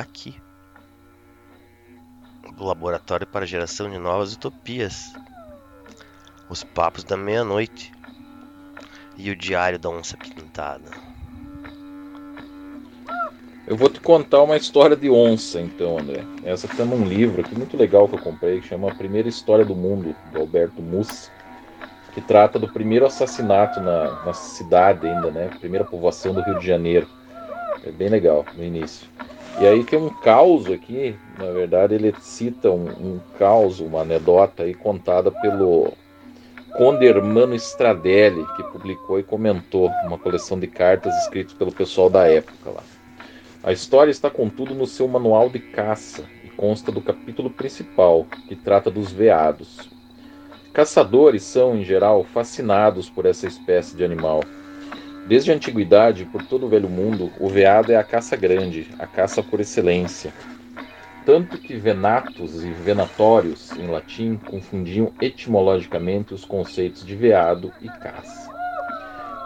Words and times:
aqui. 0.00 0.40
O 2.58 2.64
laboratório 2.64 3.26
para 3.26 3.44
a 3.44 3.48
geração 3.48 3.90
de 3.90 3.98
novas 3.98 4.34
utopias. 4.34 5.12
Os 6.48 6.62
papos 6.62 7.04
da 7.04 7.16
meia-noite. 7.16 7.92
E 9.16 9.30
o 9.30 9.36
diário 9.36 9.78
da 9.78 9.88
onça 9.88 10.16
pintada. 10.16 10.90
Eu 13.66 13.76
vou 13.76 13.88
te 13.88 13.98
contar 13.98 14.42
uma 14.42 14.58
história 14.58 14.94
de 14.94 15.08
onça, 15.08 15.58
então, 15.58 15.98
André. 15.98 16.22
Essa 16.44 16.68
tem 16.68 16.84
um 16.84 17.04
livro 17.04 17.40
aqui 17.40 17.56
muito 17.56 17.78
legal 17.78 18.06
que 18.06 18.14
eu 18.14 18.18
comprei, 18.18 18.60
que 18.60 18.68
chama 18.68 18.90
A 18.90 18.94
Primeira 18.94 19.26
História 19.26 19.64
do 19.64 19.74
Mundo, 19.74 20.14
do 20.30 20.40
Alberto 20.40 20.82
Mussi, 20.82 21.30
que 22.12 22.20
trata 22.20 22.58
do 22.58 22.68
primeiro 22.68 23.06
assassinato 23.06 23.80
na, 23.80 24.22
na 24.22 24.34
cidade 24.34 25.06
ainda, 25.06 25.30
né? 25.30 25.48
Primeira 25.60 25.84
povoação 25.84 26.34
do 26.34 26.42
Rio 26.42 26.58
de 26.58 26.66
Janeiro. 26.66 27.08
É 27.82 27.90
bem 27.90 28.08
legal 28.08 28.44
no 28.54 28.62
início. 28.62 29.08
E 29.60 29.66
aí 29.66 29.84
tem 29.84 29.98
um 29.98 30.08
caos 30.08 30.66
aqui, 30.66 31.16
na 31.38 31.50
verdade 31.52 31.94
ele 31.94 32.12
cita 32.20 32.70
um, 32.70 32.88
um 32.88 33.20
caos, 33.38 33.78
uma 33.78 34.00
anedota 34.00 34.64
aí 34.64 34.74
contada 34.74 35.30
pelo 35.30 35.92
Conde 36.76 37.06
Hermano 37.06 37.54
Stradelli, 37.54 38.44
que 38.56 38.64
publicou 38.64 39.20
e 39.20 39.22
comentou 39.22 39.88
uma 40.04 40.18
coleção 40.18 40.58
de 40.58 40.66
cartas 40.66 41.14
escritas 41.22 41.54
pelo 41.54 41.70
pessoal 41.70 42.10
da 42.10 42.26
época 42.26 42.70
lá. 42.70 42.82
A 43.62 43.72
história 43.72 44.10
está, 44.10 44.28
contudo, 44.28 44.74
no 44.74 44.86
seu 44.86 45.06
manual 45.06 45.48
de 45.48 45.60
caça 45.60 46.24
e 46.44 46.48
consta 46.48 46.90
do 46.90 47.00
capítulo 47.00 47.48
principal, 47.48 48.26
que 48.48 48.56
trata 48.56 48.90
dos 48.90 49.12
veados. 49.12 49.88
Caçadores 50.72 51.44
são, 51.44 51.76
em 51.76 51.84
geral, 51.84 52.24
fascinados 52.24 53.08
por 53.08 53.24
essa 53.24 53.46
espécie 53.46 53.96
de 53.96 54.04
animal. 54.04 54.40
Desde 55.26 55.50
a 55.50 55.54
antiguidade, 55.54 56.26
por 56.26 56.42
todo 56.42 56.66
o 56.66 56.68
velho 56.68 56.88
mundo, 56.88 57.32
o 57.40 57.48
veado 57.48 57.90
é 57.90 57.96
a 57.96 58.04
caça 58.04 58.36
grande, 58.36 58.90
a 58.98 59.06
caça 59.06 59.42
por 59.42 59.58
excelência. 59.58 60.32
Tanto 61.24 61.56
que 61.56 61.74
venatos 61.74 62.62
e 62.62 62.70
venatórios, 62.70 63.72
em 63.72 63.86
latim, 63.86 64.36
confundiam 64.36 65.14
etimologicamente 65.22 66.34
os 66.34 66.44
conceitos 66.44 67.06
de 67.06 67.16
veado 67.16 67.72
e 67.80 67.88
caça. 67.88 68.52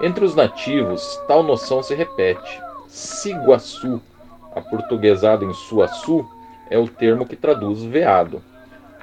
Entre 0.02 0.24
os 0.24 0.34
nativos, 0.34 1.20
tal 1.28 1.44
noção 1.44 1.80
se 1.80 1.94
repete, 1.94 2.60
Siguaçu, 2.88 4.02
aportuguesado 4.56 5.44
em 5.44 5.54
Suaçu, 5.54 6.28
é 6.68 6.76
o 6.76 6.88
termo 6.88 7.24
que 7.24 7.36
traduz 7.36 7.84
veado, 7.84 8.42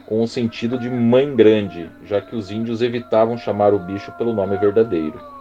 com 0.05 0.21
o 0.21 0.27
sentido 0.27 0.77
de 0.77 0.89
mãe 0.89 1.33
grande, 1.33 1.89
já 2.03 2.19
que 2.19 2.35
os 2.35 2.51
índios 2.51 2.81
evitavam 2.81 3.37
chamar 3.37 3.73
o 3.73 3.79
bicho 3.79 4.11
pelo 4.17 4.33
nome 4.33 4.57
verdadeiro. 4.57 5.34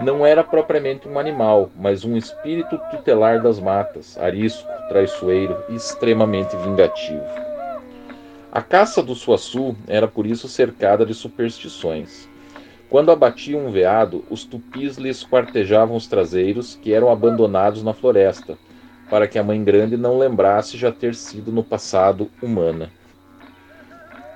Não 0.00 0.26
era 0.26 0.42
propriamente 0.42 1.08
um 1.08 1.18
animal, 1.18 1.70
mas 1.76 2.04
um 2.04 2.16
espírito 2.16 2.80
tutelar 2.90 3.40
das 3.42 3.60
matas, 3.60 4.18
arisco, 4.18 4.68
traiçoeiro 4.88 5.56
e 5.68 5.76
extremamente 5.76 6.56
vingativo. 6.56 7.24
A 8.50 8.62
caça 8.62 9.02
do 9.02 9.14
Suaçu 9.14 9.76
era 9.86 10.06
por 10.06 10.26
isso 10.26 10.48
cercada 10.48 11.04
de 11.04 11.14
superstições. 11.14 12.28
Quando 12.88 13.10
abatiam 13.10 13.66
um 13.66 13.72
veado, 13.72 14.24
os 14.30 14.44
tupis 14.44 14.96
lhes 14.96 15.24
quartejavam 15.24 15.96
os 15.96 16.06
traseiros, 16.06 16.78
que 16.80 16.92
eram 16.92 17.10
abandonados 17.10 17.82
na 17.82 17.92
floresta, 17.92 18.56
para 19.10 19.26
que 19.26 19.38
a 19.38 19.42
mãe 19.42 19.62
grande 19.62 19.96
não 19.96 20.18
lembrasse 20.18 20.76
já 20.76 20.92
ter 20.92 21.14
sido 21.14 21.50
no 21.50 21.64
passado 21.64 22.30
humana. 22.40 22.90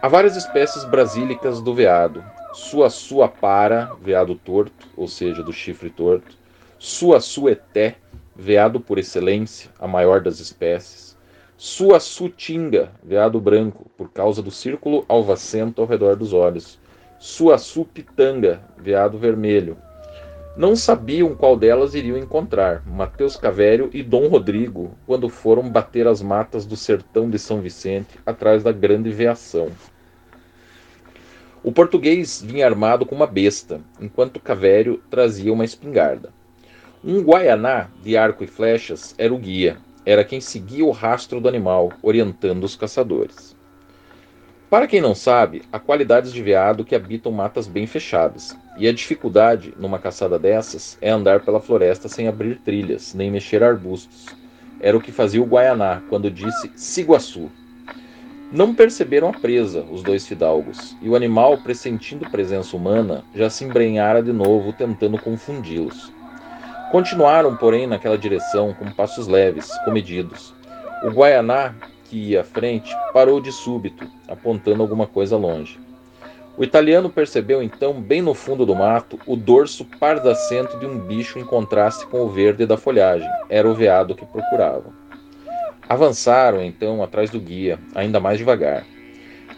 Há 0.02 0.08
várias 0.08 0.36
espécies 0.36 0.84
brasílicas 0.84 1.60
do 1.60 1.74
veado. 1.74 2.22
Sua 2.52 2.88
sua 2.90 3.28
para, 3.28 3.94
veado 4.00 4.34
torto, 4.34 4.88
ou 4.96 5.06
seja, 5.06 5.42
do 5.42 5.52
chifre 5.52 5.90
torto. 5.90 6.36
Sua 6.78 7.20
sueté, 7.20 7.96
veado 8.34 8.80
por 8.80 8.98
excelência, 8.98 9.70
a 9.78 9.86
maior 9.86 10.20
das 10.20 10.40
espécies. 10.40 11.16
Sua 11.56 11.98
sutinga, 11.98 12.92
veado 13.02 13.40
branco, 13.40 13.90
por 13.96 14.10
causa 14.10 14.40
do 14.40 14.50
círculo 14.50 15.04
alvacento 15.08 15.82
ao 15.82 15.88
redor 15.88 16.14
dos 16.16 16.32
olhos. 16.32 16.78
Suaçu-Pitanga, 17.18 18.60
veado 18.78 19.18
vermelho. 19.18 19.76
Não 20.56 20.74
sabiam 20.76 21.34
qual 21.34 21.56
delas 21.56 21.94
iriam 21.94 22.16
encontrar, 22.16 22.82
Mateus 22.86 23.36
Cavério 23.36 23.90
e 23.92 24.02
Dom 24.02 24.28
Rodrigo, 24.28 24.92
quando 25.04 25.28
foram 25.28 25.68
bater 25.68 26.06
as 26.06 26.22
matas 26.22 26.64
do 26.64 26.76
sertão 26.76 27.28
de 27.28 27.38
São 27.38 27.60
Vicente, 27.60 28.18
atrás 28.24 28.62
da 28.62 28.72
grande 28.72 29.10
veação. 29.10 29.68
O 31.68 31.70
português 31.70 32.42
vinha 32.42 32.64
armado 32.64 33.04
com 33.04 33.14
uma 33.14 33.26
besta, 33.26 33.82
enquanto 34.00 34.40
Cavério 34.40 35.02
trazia 35.10 35.52
uma 35.52 35.66
espingarda. 35.66 36.32
Um 37.04 37.20
guaianá 37.22 37.88
de 38.02 38.16
arco 38.16 38.42
e 38.42 38.46
flechas 38.46 39.14
era 39.18 39.34
o 39.34 39.36
guia, 39.36 39.76
era 40.06 40.24
quem 40.24 40.40
seguia 40.40 40.86
o 40.86 40.90
rastro 40.90 41.42
do 41.42 41.46
animal, 41.46 41.92
orientando 42.00 42.64
os 42.64 42.74
caçadores. 42.74 43.54
Para 44.70 44.86
quem 44.86 45.02
não 45.02 45.14
sabe, 45.14 45.60
há 45.70 45.78
qualidades 45.78 46.32
de 46.32 46.42
veado 46.42 46.86
que 46.86 46.94
habitam 46.94 47.30
matas 47.30 47.66
bem 47.66 47.86
fechadas, 47.86 48.56
e 48.78 48.88
a 48.88 48.92
dificuldade 48.92 49.74
numa 49.76 49.98
caçada 49.98 50.38
dessas 50.38 50.96
é 51.02 51.10
andar 51.10 51.44
pela 51.44 51.60
floresta 51.60 52.08
sem 52.08 52.28
abrir 52.28 52.60
trilhas, 52.60 53.12
nem 53.12 53.30
mexer 53.30 53.62
arbustos. 53.62 54.24
Era 54.80 54.96
o 54.96 55.02
que 55.02 55.12
fazia 55.12 55.42
o 55.42 55.46
Guaianá 55.46 56.00
quando 56.08 56.30
disse 56.30 56.72
Siguaçu. 56.74 57.50
Não 58.50 58.74
perceberam 58.74 59.28
a 59.28 59.32
presa, 59.32 59.84
os 59.90 60.02
dois 60.02 60.26
fidalgos, 60.26 60.96
e 61.02 61.08
o 61.08 61.14
animal, 61.14 61.58
pressentindo 61.58 62.30
presença 62.30 62.76
humana, 62.76 63.22
já 63.34 63.50
se 63.50 63.64
embrenhara 63.64 64.22
de 64.22 64.32
novo, 64.32 64.72
tentando 64.72 65.18
confundi-los. 65.18 66.12
Continuaram, 66.90 67.54
porém, 67.56 67.86
naquela 67.86 68.16
direção, 68.16 68.72
com 68.72 68.90
passos 68.90 69.26
leves, 69.26 69.70
comedidos. 69.84 70.54
O 71.04 71.10
Guaianá 71.10 71.74
que 72.08 72.16
ia 72.16 72.40
à 72.40 72.44
frente 72.44 72.94
parou 73.12 73.40
de 73.40 73.52
súbito, 73.52 74.06
apontando 74.26 74.82
alguma 74.82 75.06
coisa 75.06 75.36
longe. 75.36 75.78
O 76.56 76.64
italiano 76.64 77.08
percebeu 77.08 77.62
então, 77.62 78.00
bem 78.00 78.20
no 78.20 78.34
fundo 78.34 78.66
do 78.66 78.74
mato, 78.74 79.18
o 79.26 79.36
dorso 79.36 79.84
pardacento 80.00 80.78
de 80.78 80.86
um 80.86 80.98
bicho 80.98 81.38
em 81.38 81.44
contraste 81.44 82.06
com 82.06 82.22
o 82.22 82.28
verde 82.28 82.66
da 82.66 82.76
folhagem. 82.76 83.28
Era 83.48 83.68
o 83.68 83.74
veado 83.74 84.14
que 84.14 84.26
procuravam. 84.26 84.92
Avançaram 85.88 86.62
então 86.62 87.02
atrás 87.02 87.30
do 87.30 87.40
guia, 87.40 87.78
ainda 87.94 88.20
mais 88.20 88.36
devagar, 88.36 88.84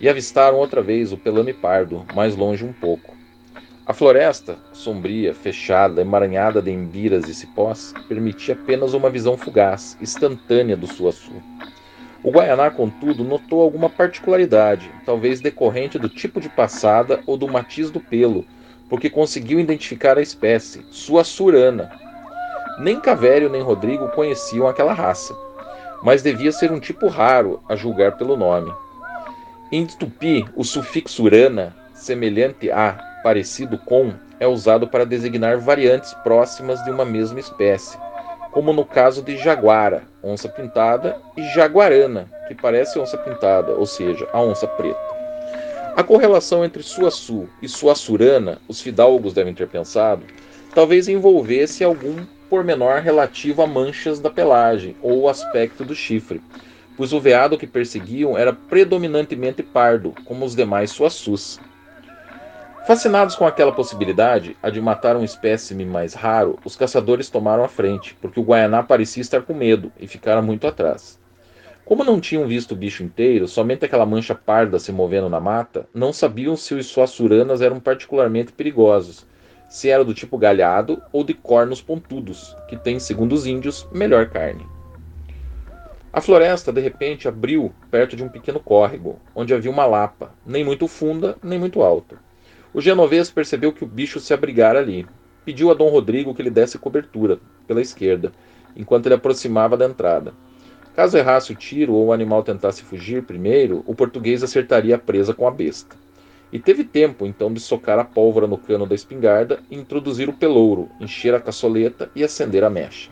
e 0.00 0.08
avistaram 0.08 0.58
outra 0.58 0.80
vez 0.80 1.12
o 1.12 1.18
pelame 1.18 1.52
pardo, 1.52 2.06
mais 2.14 2.36
longe 2.36 2.64
um 2.64 2.72
pouco. 2.72 3.16
A 3.84 3.92
floresta, 3.92 4.56
sombria, 4.72 5.34
fechada, 5.34 6.00
emaranhada 6.00 6.62
de 6.62 6.70
embiras 6.70 7.28
e 7.28 7.34
cipós, 7.34 7.92
permitia 8.08 8.54
apenas 8.54 8.94
uma 8.94 9.10
visão 9.10 9.36
fugaz, 9.36 9.98
instantânea 10.00 10.76
do 10.76 10.86
Suaçu. 10.86 11.32
O 12.22 12.30
Guaianá, 12.30 12.70
contudo, 12.70 13.24
notou 13.24 13.60
alguma 13.60 13.90
particularidade, 13.90 14.88
talvez 15.04 15.40
decorrente 15.40 15.98
do 15.98 16.08
tipo 16.08 16.40
de 16.40 16.48
passada 16.48 17.18
ou 17.26 17.36
do 17.36 17.48
matiz 17.48 17.90
do 17.90 17.98
pelo, 17.98 18.46
porque 18.88 19.10
conseguiu 19.10 19.58
identificar 19.58 20.16
a 20.16 20.22
espécie, 20.22 20.86
sua 20.92 21.24
surana. 21.24 21.90
Nem 22.78 23.00
Cavério 23.00 23.50
nem 23.50 23.62
Rodrigo 23.62 24.08
conheciam 24.10 24.68
aquela 24.68 24.92
raça, 24.92 25.34
mas 26.02 26.22
devia 26.22 26.52
ser 26.52 26.72
um 26.72 26.80
tipo 26.80 27.08
raro, 27.08 27.62
a 27.68 27.76
julgar 27.76 28.16
pelo 28.16 28.36
nome. 28.36 28.72
Em 29.70 29.86
tupi, 29.86 30.44
o 30.56 30.64
sufixo 30.64 31.24
urana, 31.24 31.76
semelhante 31.94 32.70
a, 32.70 32.98
parecido 33.22 33.78
com, 33.78 34.12
é 34.38 34.46
usado 34.46 34.88
para 34.88 35.04
designar 35.04 35.58
variantes 35.58 36.14
próximas 36.24 36.82
de 36.84 36.90
uma 36.90 37.04
mesma 37.04 37.38
espécie, 37.38 37.98
como 38.50 38.72
no 38.72 38.84
caso 38.84 39.22
de 39.22 39.36
jaguara, 39.36 40.02
onça 40.22 40.48
pintada, 40.48 41.20
e 41.36 41.42
jaguarana, 41.50 42.26
que 42.48 42.54
parece 42.54 42.98
onça 42.98 43.16
pintada, 43.16 43.72
ou 43.72 43.86
seja, 43.86 44.26
a 44.32 44.40
onça 44.40 44.66
preta. 44.66 44.98
A 45.96 46.02
correlação 46.02 46.64
entre 46.64 46.82
Suaçu 46.82 47.48
e 47.60 47.68
Suaçurana, 47.68 48.58
os 48.66 48.80
fidalgos 48.80 49.34
devem 49.34 49.54
ter 49.54 49.68
pensado, 49.68 50.22
talvez 50.74 51.08
envolvesse 51.08 51.84
algum 51.84 52.24
pormenor 52.50 53.00
relativo 53.00 53.62
a 53.62 53.66
manchas 53.66 54.18
da 54.18 54.28
pelagem 54.28 54.96
ou 55.00 55.20
o 55.20 55.28
aspecto 55.28 55.84
do 55.84 55.94
chifre, 55.94 56.42
pois 56.96 57.12
o 57.12 57.20
veado 57.20 57.56
que 57.56 57.66
perseguiam 57.66 58.36
era 58.36 58.52
predominantemente 58.52 59.62
pardo, 59.62 60.12
como 60.24 60.44
os 60.44 60.56
demais 60.56 60.90
Suaçus. 60.90 61.60
Fascinados 62.86 63.36
com 63.36 63.46
aquela 63.46 63.70
possibilidade, 63.70 64.56
a 64.60 64.68
de 64.68 64.80
matar 64.80 65.16
um 65.16 65.22
espécime 65.22 65.84
mais 65.84 66.12
raro, 66.12 66.58
os 66.64 66.74
caçadores 66.74 67.30
tomaram 67.30 67.62
a 67.62 67.68
frente, 67.68 68.16
porque 68.20 68.40
o 68.40 68.42
Guaianá 68.42 68.82
parecia 68.82 69.20
estar 69.20 69.42
com 69.42 69.54
medo 69.54 69.92
e 70.00 70.08
ficara 70.08 70.42
muito 70.42 70.66
atrás. 70.66 71.20
Como 71.84 72.02
não 72.02 72.20
tinham 72.20 72.46
visto 72.46 72.72
o 72.72 72.76
bicho 72.76 73.02
inteiro, 73.04 73.46
somente 73.46 73.84
aquela 73.84 74.06
mancha 74.06 74.34
parda 74.34 74.78
se 74.78 74.90
movendo 74.90 75.28
na 75.28 75.40
mata, 75.40 75.88
não 75.94 76.12
sabiam 76.12 76.56
se 76.56 76.74
os 76.74 76.86
suassuranas 76.86 77.60
eram 77.60 77.78
particularmente 77.78 78.52
perigosos, 78.52 79.26
se 79.70 79.88
era 79.88 80.04
do 80.04 80.12
tipo 80.12 80.36
galhado 80.36 81.00
ou 81.12 81.22
de 81.22 81.32
cornos 81.32 81.80
pontudos, 81.80 82.56
que 82.68 82.76
tem, 82.76 82.98
segundo 82.98 83.32
os 83.32 83.46
índios, 83.46 83.86
melhor 83.92 84.28
carne. 84.28 84.66
A 86.12 86.20
floresta, 86.20 86.72
de 86.72 86.80
repente, 86.80 87.28
abriu 87.28 87.72
perto 87.88 88.16
de 88.16 88.24
um 88.24 88.28
pequeno 88.28 88.58
córrego, 88.58 89.20
onde 89.32 89.54
havia 89.54 89.70
uma 89.70 89.86
lapa, 89.86 90.34
nem 90.44 90.64
muito 90.64 90.88
funda, 90.88 91.38
nem 91.40 91.56
muito 91.56 91.82
alta. 91.82 92.16
O 92.74 92.80
genovês 92.80 93.30
percebeu 93.30 93.72
que 93.72 93.84
o 93.84 93.86
bicho 93.86 94.18
se 94.18 94.34
abrigara 94.34 94.80
ali. 94.80 95.06
Pediu 95.44 95.70
a 95.70 95.74
Dom 95.74 95.88
Rodrigo 95.88 96.34
que 96.34 96.42
lhe 96.42 96.50
desse 96.50 96.76
cobertura, 96.76 97.38
pela 97.64 97.80
esquerda, 97.80 98.32
enquanto 98.74 99.06
ele 99.06 99.14
aproximava 99.14 99.76
da 99.76 99.86
entrada. 99.86 100.34
Caso 100.96 101.16
errasse 101.16 101.52
o 101.52 101.56
tiro 101.56 101.94
ou 101.94 102.06
o 102.06 102.12
animal 102.12 102.42
tentasse 102.42 102.82
fugir 102.82 103.22
primeiro, 103.22 103.84
o 103.86 103.94
português 103.94 104.42
acertaria 104.42 104.96
a 104.96 104.98
presa 104.98 105.32
com 105.32 105.46
a 105.46 105.50
besta. 105.52 105.94
E 106.52 106.58
teve 106.58 106.82
tempo 106.82 107.26
então 107.26 107.52
de 107.52 107.60
socar 107.60 107.98
a 107.98 108.04
pólvora 108.04 108.46
no 108.46 108.58
cano 108.58 108.86
da 108.86 108.94
espingarda, 108.94 109.60
introduzir 109.70 110.28
o 110.28 110.32
pelouro, 110.32 110.88
encher 111.00 111.34
a 111.34 111.40
caçoleta 111.40 112.10
e 112.14 112.24
acender 112.24 112.64
a 112.64 112.70
mecha. 112.70 113.10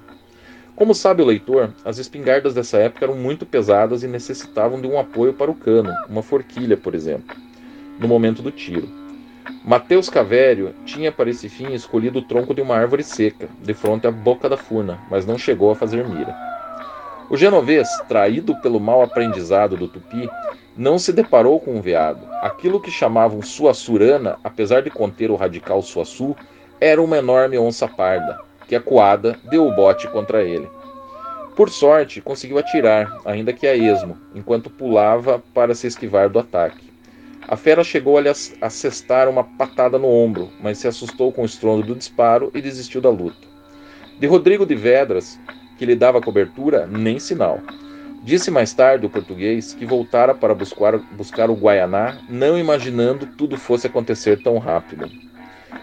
Como 0.75 0.94
sabe 0.94 1.23
o 1.23 1.26
leitor, 1.26 1.75
as 1.85 1.99
espingardas 1.99 2.55
dessa 2.55 2.79
época 2.79 3.05
eram 3.05 3.17
muito 3.17 3.44
pesadas 3.44 4.02
e 4.02 4.08
necessitavam 4.08 4.81
de 4.81 4.87
um 4.87 4.99
apoio 4.99 5.32
para 5.35 5.50
o 5.50 5.55
cano, 5.55 5.93
uma 6.08 6.23
forquilha, 6.23 6.76
por 6.76 6.94
exemplo, 6.94 7.37
no 7.99 8.06
momento 8.06 8.43
do 8.43 8.50
tiro. 8.50 8.88
Mateus 9.64 10.08
Cavério 10.08 10.75
tinha 10.85 11.11
para 11.11 11.31
esse 11.31 11.49
fim 11.49 11.73
escolhido 11.73 12.20
o 12.20 12.23
tronco 12.23 12.55
de 12.55 12.61
uma 12.61 12.76
árvore 12.76 13.02
seca, 13.02 13.49
de 13.61 13.75
frente 13.75 14.06
à 14.06 14.11
boca 14.11 14.49
da 14.49 14.56
furna, 14.56 15.00
mas 15.11 15.26
não 15.26 15.37
chegou 15.37 15.70
a 15.70 15.75
fazer 15.75 16.06
mira. 16.06 16.48
O 17.30 17.36
genovês, 17.36 17.88
traído 18.08 18.56
pelo 18.62 18.80
mau 18.80 19.02
aprendizado 19.02 19.76
do 19.76 19.86
tupi, 19.86 20.28
não 20.75 20.98
se 20.98 21.12
deparou 21.12 21.60
com 21.60 21.75
um 21.75 21.80
veado. 21.80 22.26
Aquilo 22.40 22.80
que 22.80 22.90
chamavam 22.90 23.42
suassurana, 23.42 24.38
apesar 24.42 24.80
de 24.80 24.90
conter 24.90 25.30
o 25.30 25.36
radical 25.36 25.82
suassu, 25.82 26.34
era 26.80 27.02
uma 27.02 27.19
enorme 27.19 27.58
onça 27.58 27.86
parda, 27.86 28.40
que 28.66 28.75
acuada 28.75 29.38
deu 29.50 29.66
o 29.66 29.75
bote 29.75 30.08
contra 30.08 30.42
ele. 30.42 30.69
Por 31.54 31.69
sorte, 31.69 32.20
conseguiu 32.20 32.56
atirar, 32.56 33.19
ainda 33.25 33.52
que 33.52 33.66
a 33.66 33.75
esmo, 33.75 34.16
enquanto 34.34 34.70
pulava 34.70 35.42
para 35.52 35.75
se 35.75 35.86
esquivar 35.86 36.30
do 36.30 36.38
ataque. 36.38 36.88
A 37.46 37.56
fera 37.56 37.82
chegou 37.82 38.16
a 38.16 38.20
lhe 38.20 38.28
assestar 38.28 39.28
uma 39.28 39.42
patada 39.42 39.98
no 39.98 40.08
ombro, 40.08 40.50
mas 40.60 40.78
se 40.78 40.86
assustou 40.86 41.32
com 41.32 41.42
o 41.42 41.46
estrondo 41.46 41.86
do 41.86 41.96
disparo 41.96 42.50
e 42.54 42.62
desistiu 42.62 43.00
da 43.00 43.10
luta. 43.10 43.48
De 44.20 44.26
Rodrigo 44.26 44.64
de 44.64 44.75
Vedras, 44.75 45.38
que 45.78 45.86
lhe 45.86 45.94
dava 45.94 46.20
cobertura, 46.20 46.86
nem 46.86 47.19
sinal. 47.19 47.60
Disse 48.22 48.50
mais 48.50 48.75
tarde 48.75 49.06
o 49.06 49.10
português 49.10 49.72
que 49.72 49.86
voltara 49.86 50.34
para 50.34 50.54
buscar, 50.54 50.98
buscar 50.98 51.48
o 51.48 51.54
Guaianá, 51.54 52.19
não 52.28 52.58
imaginando 52.58 53.25
tudo 53.25 53.56
fosse 53.56 53.86
acontecer 53.86 54.42
tão 54.42 54.58
rápido. 54.58 55.08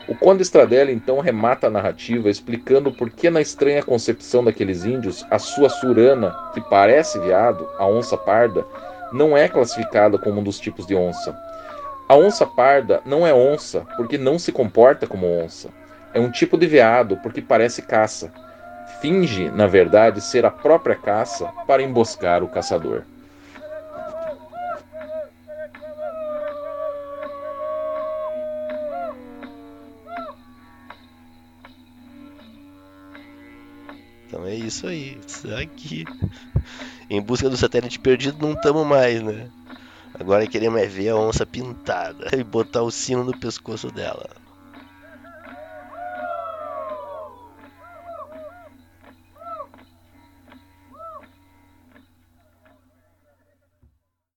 O 0.07 0.13
Conde 0.13 0.44
Stradelli 0.44 0.94
então 0.94 1.19
remata 1.19 1.65
a 1.65 1.69
narrativa 1.69 2.30
explicando 2.30 2.92
por 2.92 3.09
que, 3.09 3.30
na 3.30 3.42
estranha 3.42 3.81
concepção 3.81 4.44
daqueles 4.44 4.86
índios, 4.86 5.25
a 5.31 5.39
sua 5.39 5.69
surana, 5.69 6.36
que 6.53 6.62
parece 6.62 7.18
veado, 7.19 7.68
a 7.80 7.88
onça 7.88 8.15
parda, 8.15 8.63
não 9.12 9.36
é 9.36 9.47
classificada 9.47 10.19
como 10.19 10.42
um 10.42 10.44
dos 10.44 10.59
tipos 10.59 10.86
de 10.86 10.94
onça. 10.94 11.36
A 12.07 12.15
onça 12.15 12.45
parda 12.45 13.01
não 13.06 13.25
é 13.25 13.33
onça 13.33 13.88
porque 13.97 14.18
não 14.18 14.38
se 14.38 14.51
comporta 14.51 15.07
como 15.07 15.25
onça. 15.25 15.69
É 16.13 16.19
um 16.19 16.30
tipo 16.30 16.57
de 16.57 16.68
veado 16.68 17.18
porque 17.24 17.42
parece 17.42 17.81
caça. 17.81 18.31
Finge, 19.01 19.50
na 19.51 19.68
verdade, 19.68 20.21
ser 20.21 20.45
a 20.45 20.51
própria 20.51 20.95
caça 20.95 21.47
para 21.68 21.83
emboscar 21.83 22.44
o 22.44 22.47
caçador. 22.47 23.03
Então 34.27 34.45
é 34.45 34.56
isso 34.56 34.88
aí. 34.88 35.19
Isso 35.25 35.53
aqui. 35.56 36.03
Em 37.09 37.21
busca 37.21 37.50
do 37.50 37.56
satélite 37.56 38.00
perdido 38.00 38.45
não 38.45 38.53
estamos 38.53 38.86
mais, 38.86 39.21
né? 39.21 39.50
Agora 40.19 40.47
queremos 40.47 40.81
é 40.81 40.86
ver 40.86 41.09
a 41.09 41.15
onça 41.15 41.45
pintada 41.45 42.30
e 42.38 42.44
botar 42.44 42.81
o 42.81 42.92
sino 42.92 43.24
no 43.24 43.38
pescoço 43.38 43.92
dela. 43.92 44.44